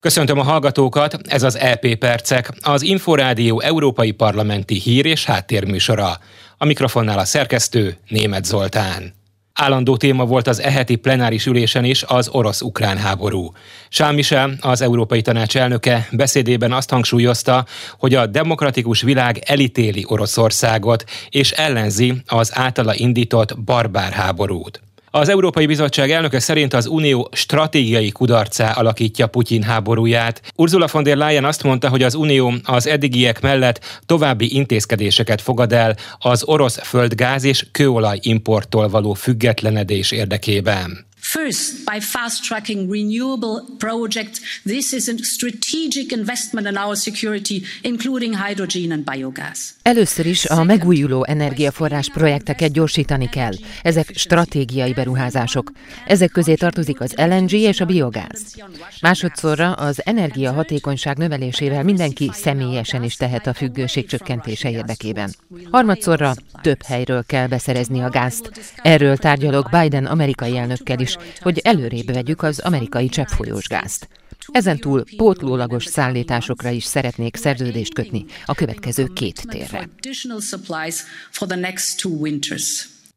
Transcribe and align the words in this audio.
Köszöntöm 0.00 0.38
a 0.38 0.42
hallgatókat, 0.42 1.18
ez 1.28 1.42
az 1.42 1.56
EP 1.56 1.94
Percek, 1.94 2.50
az 2.60 2.82
Inforádió 2.82 3.60
Európai 3.60 4.10
Parlamenti 4.10 4.74
Hír 4.74 5.06
és 5.06 5.24
Háttérműsora. 5.24 6.18
A 6.58 6.64
mikrofonnál 6.64 7.18
a 7.18 7.24
szerkesztő 7.24 7.96
Német 8.08 8.44
Zoltán. 8.44 9.14
Állandó 9.52 9.96
téma 9.96 10.24
volt 10.24 10.46
az 10.46 10.60
eheti 10.60 10.96
plenáris 10.96 11.46
ülésen 11.46 11.84
is 11.84 12.02
az 12.02 12.28
orosz-ukrán 12.28 12.96
háború. 12.96 13.52
Sám 13.88 14.14
Michel, 14.14 14.56
az 14.60 14.80
Európai 14.80 15.22
Tanács 15.22 15.56
elnöke 15.56 16.08
beszédében 16.12 16.72
azt 16.72 16.90
hangsúlyozta, 16.90 17.66
hogy 17.98 18.14
a 18.14 18.26
demokratikus 18.26 19.02
világ 19.02 19.38
elítéli 19.46 20.04
Oroszországot 20.08 21.04
és 21.28 21.50
ellenzi 21.50 22.14
az 22.26 22.50
általa 22.54 22.94
indított 22.94 23.60
barbár 23.60 24.12
háborút. 24.12 24.87
Az 25.18 25.28
Európai 25.28 25.66
Bizottság 25.66 26.10
elnöke 26.10 26.38
szerint 26.38 26.74
az 26.74 26.86
Unió 26.86 27.28
stratégiai 27.32 28.10
kudarcá 28.10 28.72
alakítja 28.72 29.26
Putyin 29.26 29.62
háborúját. 29.62 30.52
Ursula 30.56 30.88
von 30.92 31.02
der 31.02 31.16
Leyen 31.16 31.44
azt 31.44 31.62
mondta, 31.62 31.88
hogy 31.88 32.02
az 32.02 32.14
Unió 32.14 32.52
az 32.64 32.86
eddigiek 32.86 33.40
mellett 33.40 34.00
további 34.06 34.54
intézkedéseket 34.54 35.40
fogad 35.40 35.72
el 35.72 35.96
az 36.18 36.44
orosz 36.44 36.78
földgáz 36.78 37.44
és 37.44 37.66
kőolaj 37.72 38.18
importtól 38.22 38.88
való 38.88 39.12
függetlenedés 39.12 40.10
érdekében. 40.10 41.07
First, 41.28 41.84
by 41.84 42.00
fast 42.00 42.44
tracking 42.44 42.90
renewable 42.90 43.62
projects, 43.78 44.40
this 44.64 44.92
is 44.92 45.08
a 45.08 45.18
strategic 45.18 46.12
investment 46.12 46.66
in 46.66 46.76
our 46.76 46.96
security, 46.96 47.62
including 47.82 48.34
hydrogen 48.34 48.92
and 48.92 49.04
biogas. 49.04 49.74
Először 49.82 50.26
is 50.26 50.44
a 50.44 50.64
megújuló 50.64 51.24
energiaforrás 51.24 52.10
projekteket 52.10 52.72
gyorsítani 52.72 53.28
kell. 53.28 53.52
Ezek 53.82 54.10
stratégiai 54.14 54.92
beruházások. 54.92 55.72
Ezek 56.06 56.30
közé 56.30 56.54
tartozik 56.54 57.00
az 57.00 57.14
LNG 57.16 57.52
és 57.52 57.80
a 57.80 57.84
biogáz. 57.84 58.54
Másodszorra 59.00 59.72
az 59.72 60.00
energiahatékonyság 60.04 61.16
növelésével 61.16 61.82
mindenki 61.82 62.30
személyesen 62.32 63.02
is 63.02 63.16
tehet 63.16 63.46
a 63.46 63.54
függőség 63.54 64.06
csökkentése 64.06 64.70
érdekében. 64.70 65.34
Harmadszorra 65.70 66.34
több 66.62 66.82
helyről 66.82 67.24
kell 67.26 67.46
beszerezni 67.46 68.00
a 68.00 68.08
gázt. 68.08 68.50
Erről 68.82 69.16
tárgyalok 69.16 69.68
Biden 69.70 70.06
amerikai 70.06 70.56
elnökkel 70.56 71.00
is, 71.00 71.16
hogy 71.40 71.58
előrébb 71.58 72.12
vegyük 72.12 72.42
az 72.42 72.58
amerikai 72.58 73.08
cseppfolyós 73.08 73.66
gázt. 73.66 74.08
Ezen 74.52 74.78
túl 74.78 75.04
pótlólagos 75.16 75.84
szállításokra 75.84 76.70
is 76.70 76.84
szeretnék 76.84 77.36
szerződést 77.36 77.94
kötni 77.94 78.24
a 78.46 78.54
következő 78.54 79.06
két 79.14 79.42
térre. 79.48 79.88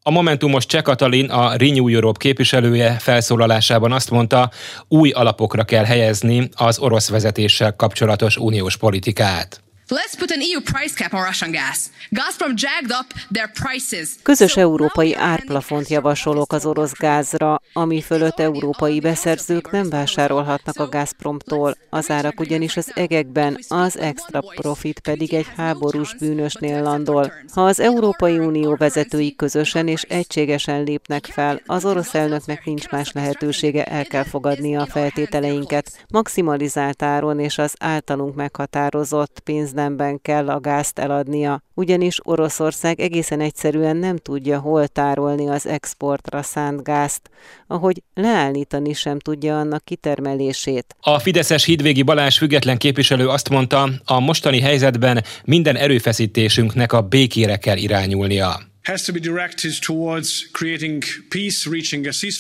A 0.04 0.12
Momentumos 0.12 0.66
Cseh 0.66 0.82
Katalin, 0.82 1.30
a 1.30 1.56
Renew 1.56 1.88
Europe 1.88 2.20
képviselője 2.20 2.92
felszólalásában 2.92 3.92
azt 3.92 4.10
mondta, 4.10 4.52
új 4.88 5.10
alapokra 5.10 5.64
kell 5.64 5.84
helyezni 5.84 6.50
az 6.56 6.80
orosz 6.80 7.10
vezetéssel 7.10 7.76
kapcsolatos 7.76 8.38
uniós 8.38 8.78
politikát. 8.78 9.62
Let's 9.94 10.16
put 10.16 10.32
an 10.32 10.40
EU 10.42 10.62
price 10.62 10.94
cap 10.96 11.14
on 11.14 11.22
Russian 11.22 11.52
gas. 11.52 11.90
Gazprom 12.10 12.54
jagged 12.56 12.92
up 12.92 13.08
their 13.32 13.52
prices. 13.64 14.10
Közös 14.24 14.58
európai 14.58 15.16
árplafont 15.16 15.88
javasolok 15.88 16.54
az 16.54 16.66
orosz 16.66 16.92
gázra, 16.92 17.62
ami 17.74 18.02
fölött 18.02 18.40
európai 18.40 19.00
beszerzők 19.00 19.72
nem 19.72 19.90
vásárolhatnak 19.90 20.80
a 20.80 20.90
Gazpromtól. 20.90 21.76
Az 21.90 22.10
árak 22.10 22.40
ugyanis 22.40 22.78
az 22.78 22.92
egekben, 22.94 23.60
az 23.68 23.98
extra 23.98 24.40
profit 24.40 25.00
pedig 25.00 25.34
egy 25.34 25.48
háborús 25.56 26.16
bűnösnél 26.16 26.82
landol. 26.82 27.34
Ha 27.54 27.66
az 27.66 27.80
Európai 27.80 28.38
Unió 28.38 28.76
vezetői 28.76 29.36
közösen 29.36 29.88
és 29.88 30.02
egységesen 30.02 30.84
lépnek 30.84 31.26
fel, 31.26 31.62
az 31.66 31.86
orosz 31.86 32.14
elnöknek 32.14 32.66
nincs 32.66 32.90
más 32.90 33.12
lehetősége, 33.12 33.84
el 33.84 34.06
kell 34.06 34.24
fogadnia 34.24 34.82
a 34.82 34.86
feltételeinket, 34.86 36.06
maximalizált 36.08 37.02
áron 37.02 37.40
és 37.40 37.58
az 37.58 37.74
általunk 37.80 38.36
meghatározott 38.36 39.40
pénznek 39.44 39.80
nemben 39.82 40.22
kell 40.22 40.50
a 40.50 40.60
gázt 40.60 41.00
eladnia, 41.00 41.64
ugyanis 41.74 42.20
Oroszország 42.24 43.00
egészen 43.00 43.42
egyszerűen 43.42 43.98
nem 43.98 44.18
tudja 44.18 44.60
hol 44.60 44.88
tárolni 44.88 45.50
az 45.50 45.68
exportra 45.68 46.42
szánt 46.42 46.84
gázt, 46.84 47.30
ahogy 47.68 48.04
leállítani 48.14 48.94
sem 48.94 49.20
tudja 49.20 49.60
annak 49.60 49.86
kitermelését. 49.86 50.96
A 51.02 51.20
Fideszes 51.20 51.66
Hídvégi 51.66 52.02
Balázs 52.02 52.38
független 52.38 52.78
képviselő 52.78 53.28
azt 53.28 53.50
mondta, 53.50 53.90
a 54.06 54.20
mostani 54.20 54.60
helyzetben 54.60 55.24
minden 55.46 55.76
erőfeszítésünknek 55.76 56.94
a 56.94 57.02
békére 57.02 57.58
kell 57.58 57.78
irányulnia. 57.78 58.71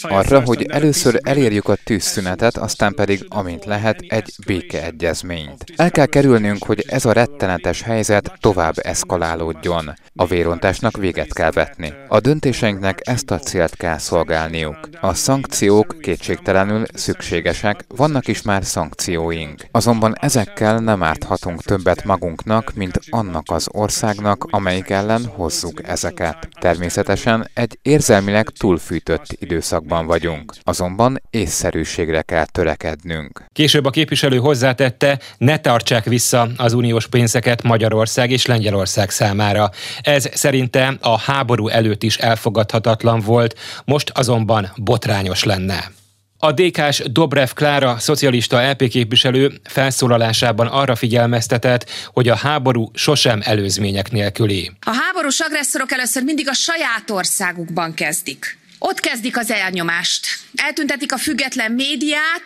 Arra, 0.01 0.41
hogy 0.45 0.65
először 0.69 1.19
elérjük 1.23 1.67
a 1.67 1.75
tűzszünetet, 1.83 2.57
aztán 2.57 2.93
pedig, 2.93 3.25
amint 3.27 3.65
lehet, 3.65 3.99
egy 4.07 4.33
békeegyezményt. 4.45 5.63
El 5.75 5.91
kell 5.91 6.05
kerülnünk, 6.05 6.63
hogy 6.63 6.83
ez 6.87 7.05
a 7.05 7.11
rettenetes 7.11 7.81
helyzet 7.81 8.31
tovább 8.39 8.73
eszkalálódjon. 8.77 9.93
A 10.15 10.25
vérontásnak 10.25 10.97
véget 10.97 11.33
kell 11.33 11.51
vetni. 11.51 11.93
A 12.07 12.19
döntéseinknek 12.19 12.99
ezt 13.03 13.31
a 13.31 13.39
célt 13.39 13.75
kell 13.75 13.97
szolgálniuk. 13.97 14.89
A 15.01 15.13
szankciók 15.13 15.95
kétségtelenül 16.01 16.85
szükségesek, 16.93 17.85
vannak 17.87 18.27
is 18.27 18.41
már 18.41 18.65
szankcióink. 18.65 19.65
Azonban 19.71 20.15
ezekkel 20.19 20.79
nem 20.79 21.03
árthatunk 21.03 21.63
többet 21.63 22.03
magunknak, 22.03 22.73
mint 22.73 22.99
annak 23.09 23.45
az 23.51 23.67
országnak, 23.71 24.43
amelyik 24.49 24.89
ellen 24.89 25.25
hozzuk 25.25 25.87
ezeket. 25.87 26.40
Természetesen 26.59 27.49
egy 27.53 27.79
érzelmileg 27.81 28.49
túlfűtött 28.49 29.25
időszakban 29.39 30.05
vagyunk, 30.05 30.53
azonban 30.63 31.21
észszerűségre 31.29 32.21
kell 32.21 32.45
törekednünk. 32.45 33.45
Később 33.53 33.85
a 33.85 33.89
képviselő 33.89 34.37
hozzátette, 34.37 35.19
ne 35.37 35.57
tartsák 35.57 36.03
vissza 36.03 36.47
az 36.57 36.73
uniós 36.73 37.07
pénzeket 37.07 37.63
Magyarország 37.63 38.31
és 38.31 38.45
Lengyelország 38.45 39.09
számára. 39.09 39.69
Ez 40.01 40.29
szerinte 40.33 40.97
a 41.01 41.19
háború 41.19 41.67
előtt 41.67 42.03
is 42.03 42.17
elfogadhatatlan 42.17 43.19
volt, 43.19 43.59
most 43.85 44.09
azonban 44.09 44.71
botrányos 44.75 45.43
lenne. 45.43 45.91
A 46.43 46.51
DK-s 46.51 47.03
Dobrev 47.11 47.49
Klára, 47.53 47.99
szocialista 47.99 48.69
LP 48.69 48.87
képviselő 48.87 49.59
felszólalásában 49.63 50.67
arra 50.67 50.95
figyelmeztetett, 50.95 51.89
hogy 52.13 52.27
a 52.29 52.35
háború 52.35 52.91
sosem 52.93 53.39
előzmények 53.43 54.11
nélküli. 54.11 54.71
A 54.85 54.91
háborús 54.91 55.39
agresszorok 55.39 55.91
először 55.91 56.23
mindig 56.23 56.49
a 56.49 56.53
saját 56.53 57.09
országukban 57.09 57.93
kezdik. 57.93 58.57
Ott 58.79 58.99
kezdik 58.99 59.37
az 59.37 59.51
elnyomást. 59.51 60.27
Eltüntetik 60.55 61.13
a 61.13 61.17
független 61.17 61.71
médiát, 61.71 62.43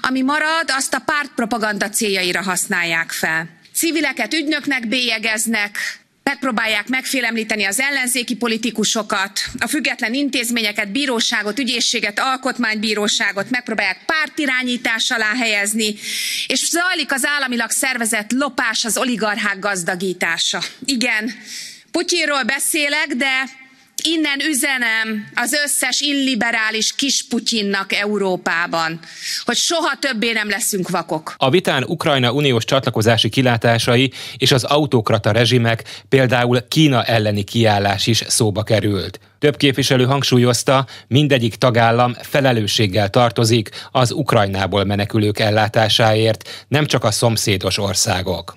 ami 0.00 0.22
marad, 0.22 0.66
azt 0.66 0.94
a 0.94 1.02
pártpropaganda 1.04 1.88
céljaira 1.88 2.42
használják 2.42 3.10
fel. 3.10 3.48
Civileket 3.72 4.34
ügynöknek 4.34 4.88
bélyegeznek, 4.88 5.78
megpróbálják 6.28 6.88
megfélemlíteni 6.88 7.64
az 7.64 7.80
ellenzéki 7.80 8.36
politikusokat, 8.36 9.40
a 9.58 9.66
független 9.66 10.14
intézményeket, 10.14 10.92
bíróságot, 10.92 11.58
ügyészséget, 11.58 12.18
alkotmánybíróságot 12.18 13.50
megpróbálják 13.50 14.00
pártirányítás 14.06 15.10
alá 15.10 15.34
helyezni, 15.34 15.94
és 16.46 16.68
zajlik 16.68 17.12
az 17.12 17.24
államilag 17.24 17.70
szervezett 17.70 18.32
lopás, 18.32 18.84
az 18.84 18.98
oligarchák 18.98 19.58
gazdagítása. 19.58 20.60
Igen, 20.84 21.32
Putyinról 21.90 22.42
beszélek, 22.42 23.06
de 23.06 23.48
Innen 24.16 24.40
üzenem 24.48 25.28
az 25.34 25.52
összes 25.52 26.00
illiberális 26.00 26.94
kisputyinnak 26.94 27.92
Európában, 27.92 29.00
hogy 29.44 29.56
soha 29.56 29.96
többé 29.98 30.32
nem 30.32 30.48
leszünk 30.48 30.88
vakok. 30.88 31.34
A 31.36 31.50
vitán 31.50 31.84
Ukrajna 31.84 32.32
uniós 32.32 32.64
csatlakozási 32.64 33.28
kilátásai 33.28 34.12
és 34.36 34.52
az 34.52 34.64
autokrata 34.64 35.30
rezsimek, 35.30 36.02
például 36.08 36.68
Kína 36.68 37.04
elleni 37.04 37.42
kiállás 37.42 38.06
is 38.06 38.22
szóba 38.26 38.62
került. 38.62 39.20
Több 39.38 39.56
képviselő 39.56 40.04
hangsúlyozta, 40.04 40.86
mindegyik 41.08 41.54
tagállam 41.54 42.14
felelősséggel 42.22 43.10
tartozik 43.10 43.70
az 43.90 44.12
Ukrajnából 44.12 44.84
menekülők 44.84 45.38
ellátásáért, 45.38 46.66
nem 46.68 46.86
csak 46.86 47.04
a 47.04 47.10
szomszédos 47.10 47.78
országok. 47.78 48.56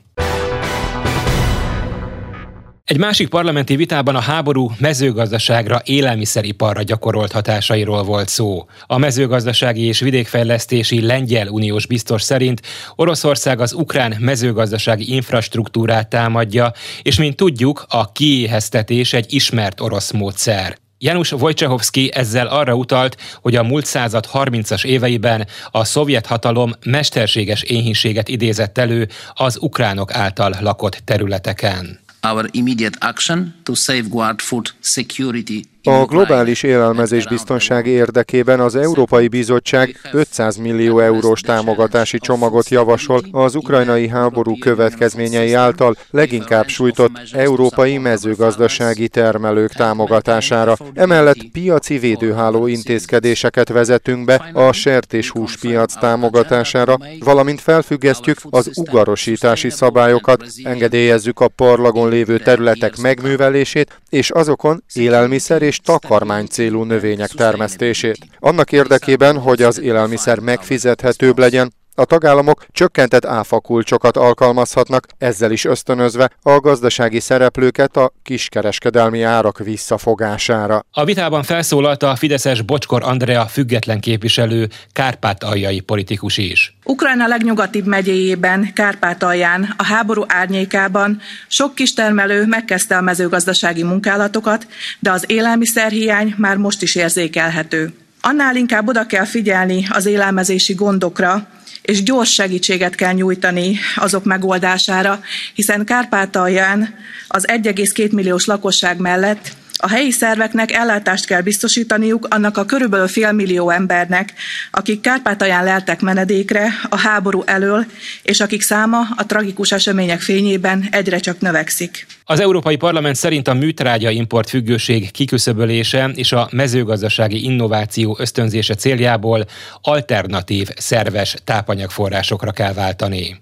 Egy 2.91 2.97
másik 2.97 3.29
parlamenti 3.29 3.75
vitában 3.75 4.15
a 4.15 4.19
háború 4.19 4.71
mezőgazdaságra, 4.77 5.81
élelmiszeriparra 5.83 6.81
gyakorolt 6.81 7.31
hatásairól 7.31 8.03
volt 8.03 8.27
szó. 8.27 8.65
A 8.85 8.97
mezőgazdasági 8.97 9.81
és 9.81 9.99
vidékfejlesztési 9.99 11.01
lengyel 11.01 11.47
uniós 11.47 11.85
biztos 11.85 12.21
szerint 12.21 12.61
Oroszország 12.95 13.59
az 13.59 13.73
ukrán 13.73 14.15
mezőgazdasági 14.19 15.13
infrastruktúrát 15.13 16.09
támadja, 16.09 16.71
és 17.01 17.17
mint 17.17 17.35
tudjuk, 17.35 17.85
a 17.87 18.11
kiéheztetés 18.11 19.13
egy 19.13 19.33
ismert 19.33 19.81
orosz 19.81 20.11
módszer. 20.11 20.77
Janusz 20.97 21.31
Wojciechowski 21.31 22.11
ezzel 22.13 22.47
arra 22.47 22.73
utalt, 22.73 23.17
hogy 23.41 23.55
a 23.55 23.63
múlt 23.63 23.85
század 23.85 24.27
30-as 24.33 24.85
éveiben 24.85 25.47
a 25.71 25.83
szovjet 25.83 26.25
hatalom 26.25 26.73
mesterséges 26.85 27.61
éhínséget 27.61 28.27
idézett 28.27 28.77
elő 28.77 29.07
az 29.33 29.57
ukránok 29.61 30.13
által 30.13 30.55
lakott 30.59 31.01
területeken 31.03 32.00
our 32.23 32.47
immediate 32.53 32.95
action 33.01 33.53
to 33.65 33.75
safeguard 33.75 34.41
food 34.41 34.71
security 34.81 35.65
A 35.83 36.05
globális 36.05 36.63
élelmezés 36.63 37.27
biztonság 37.27 37.85
érdekében 37.85 38.59
az 38.59 38.75
Európai 38.75 39.27
Bizottság 39.27 39.99
500 40.11 40.55
millió 40.55 40.99
eurós 40.99 41.41
támogatási 41.41 42.17
csomagot 42.17 42.69
javasol 42.69 43.21
az 43.31 43.55
ukrajnai 43.55 44.07
háború 44.07 44.57
következményei 44.57 45.53
által 45.53 45.95
leginkább 46.11 46.67
sújtott 46.67 47.11
európai 47.31 47.97
mezőgazdasági 47.97 49.07
termelők 49.07 49.73
támogatására. 49.73 50.75
Emellett 50.93 51.51
piaci 51.51 51.97
védőháló 51.97 52.67
intézkedéseket 52.67 53.69
vezetünk 53.69 54.25
be 54.25 54.49
a 54.53 54.71
sertéshúspiac 54.71 55.93
támogatására, 55.93 56.97
valamint 57.19 57.61
felfüggesztjük 57.61 58.37
az 58.49 58.69
ugarosítási 58.75 59.69
szabályokat, 59.69 60.45
engedélyezzük 60.63 61.39
a 61.39 61.47
parlagon 61.47 62.09
lévő 62.09 62.37
területek 62.37 62.97
megművelését, 62.97 63.99
és 64.09 64.29
azokon 64.29 64.83
élelmiszer 64.93 65.61
és 65.61 65.70
takarmány 65.79 66.45
célú 66.45 66.83
növények 66.83 67.29
termesztését. 67.29 68.17
Annak 68.39 68.71
érdekében, 68.71 69.39
hogy 69.39 69.61
az 69.61 69.79
élelmiszer 69.79 70.39
megfizethetőbb 70.39 71.39
legyen, 71.39 71.73
a 71.95 72.05
tagállamok 72.05 72.65
csökkentett 72.71 73.25
áfakulcsokat 73.25 74.17
alkalmazhatnak, 74.17 75.05
ezzel 75.17 75.51
is 75.51 75.65
ösztönözve 75.65 76.29
a 76.41 76.59
gazdasági 76.59 77.19
szereplőket 77.19 77.97
a 77.97 78.11
kiskereskedelmi 78.23 79.21
árak 79.21 79.57
visszafogására. 79.57 80.85
A 80.91 81.05
vitában 81.05 81.43
felszólalt 81.43 82.03
a 82.03 82.15
Fideszes 82.15 82.61
Bocskor 82.61 83.03
Andrea 83.03 83.45
független 83.45 83.99
képviselő, 83.99 84.69
kárpát-aljai 84.93 85.79
politikus 85.79 86.37
is. 86.37 86.77
Ukrajna 86.83 87.27
legnyugatibb 87.27 87.85
megyéjében, 87.85 88.73
Kárpátalján, 88.73 89.73
a 89.77 89.83
háború 89.83 90.23
árnyékában 90.27 91.21
sok 91.47 91.75
kistermelő 91.75 92.45
megkezdte 92.45 92.97
a 92.97 93.01
mezőgazdasági 93.01 93.83
munkálatokat, 93.83 94.67
de 94.99 95.11
az 95.11 95.23
élelmiszerhiány 95.27 96.33
már 96.37 96.57
most 96.57 96.81
is 96.81 96.95
érzékelhető. 96.95 97.93
Annál 98.21 98.55
inkább 98.55 98.87
oda 98.87 99.05
kell 99.05 99.25
figyelni 99.25 99.87
az 99.89 100.05
élelmezési 100.05 100.73
gondokra, 100.73 101.47
és 101.81 102.03
gyors 102.03 102.33
segítséget 102.33 102.95
kell 102.95 103.13
nyújtani 103.13 103.77
azok 103.95 104.23
megoldására, 104.23 105.21
hiszen 105.53 105.85
Kárpátalján 105.85 106.95
az 107.27 107.45
1,2 107.47 108.11
milliós 108.11 108.45
lakosság 108.45 108.97
mellett 108.97 109.51
a 109.81 109.89
helyi 109.89 110.11
szerveknek 110.11 110.71
ellátást 110.71 111.25
kell 111.25 111.41
biztosítaniuk 111.41 112.27
annak 112.29 112.57
a 112.57 112.65
körülbelül 112.65 113.07
félmillió 113.07 113.69
embernek, 113.69 114.33
akik 114.71 115.01
Kárpátalján 115.01 115.63
leltek 115.63 116.01
menedékre 116.01 116.67
a 116.89 116.97
háború 116.97 117.43
elől, 117.45 117.85
és 118.23 118.39
akik 118.39 118.61
száma 118.61 118.99
a 119.15 119.25
tragikus 119.25 119.71
események 119.71 120.21
fényében 120.21 120.87
egyre 120.91 121.17
csak 121.17 121.39
növekszik. 121.39 122.05
Az 122.23 122.39
Európai 122.39 122.75
Parlament 122.75 123.15
szerint 123.15 123.47
a 123.47 123.53
műtrágya 123.53 124.09
import 124.09 124.49
függőség 124.49 125.11
kiküszöbölése 125.11 126.09
és 126.15 126.31
a 126.31 126.49
mezőgazdasági 126.51 127.43
innováció 127.43 128.17
ösztönzése 128.19 128.75
céljából 128.75 129.45
alternatív 129.81 130.69
szerves 130.77 131.35
tápanyagforrásokra 131.43 132.51
kell 132.51 132.73
váltani. 132.73 133.41